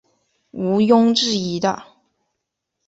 [0.49, 1.83] 无庸置疑的